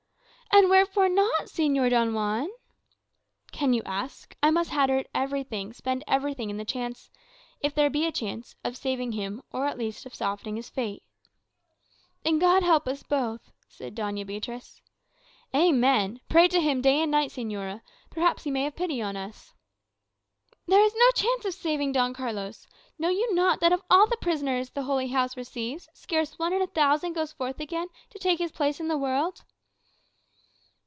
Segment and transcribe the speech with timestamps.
[0.53, 2.49] "And wherefore not, Señor Don Juan?"
[3.53, 4.35] "Can you ask?
[4.43, 7.09] I must hazard everything, spend everything, in the chance
[7.61, 11.03] if there be a chance of saving him, or, at least, of softening his fate."
[12.23, 14.81] "Then God help us both," said Doña Beatriz.
[15.55, 16.19] "Amen!
[16.27, 17.81] Pray to him day and night, señora.
[18.09, 19.53] Perhaps he may have pity on us."
[20.67, 22.67] "There is no chance of saving Don Carlos.
[22.99, 26.61] Know you not that of all the prisoners the Holy House receives, scarce one in
[26.61, 29.45] a thousand goes forth again to take his place in the world?"